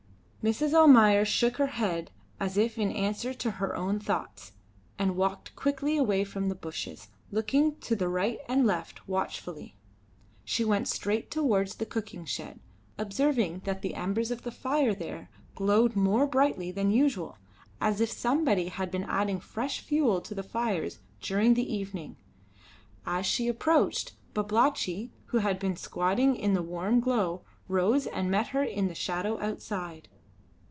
[0.43, 0.73] Mrs.
[0.73, 2.09] Almayer shook her head
[2.39, 4.53] as if in answer to her own thoughts,
[4.97, 9.75] and walked quickly away from the bushes, looking to the right and left watchfully.
[10.43, 12.59] She went straight towards the cooking shed,
[12.97, 17.37] observing that the embers of the fire there glowed more brightly than usual,
[17.79, 22.15] as if somebody had been adding fresh fuel to the fires during the evening.
[23.05, 28.47] As she approached, Babalatchi, who had been squatting in the warm glow, rose and met
[28.47, 30.07] her in the shadow outside.